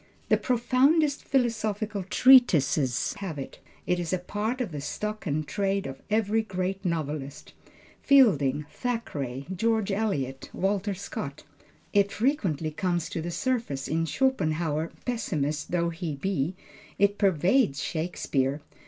The 0.29 0.37
profoundest 0.37 1.23
philosophical 1.25 2.01
treatises 2.01 3.13
have 3.19 3.37
it. 3.37 3.59
It 3.85 3.99
is 3.99 4.11
a 4.11 4.17
part 4.17 4.59
of 4.59 4.71
the 4.71 4.81
stock 4.81 5.27
in 5.27 5.43
trade 5.43 5.85
of 5.85 6.01
every 6.09 6.41
great 6.41 6.83
novelist; 6.83 7.53
Fielding, 8.01 8.65
Thackeray, 8.71 9.45
George 9.55 9.91
Eliot, 9.91 10.49
Walter 10.53 10.95
Scott. 10.95 11.43
It 11.93 12.11
frequently 12.11 12.71
comes 12.71 13.09
to 13.09 13.21
the 13.21 13.29
surface 13.29 13.87
in 13.87 14.05
Schopenhauer 14.07 14.91
pessimist 15.05 15.69
though 15.69 15.89
he 15.89 16.15
be; 16.15 16.55
it 16.97 17.19
pervades 17.19 17.83
Shakespeare. 17.83 18.59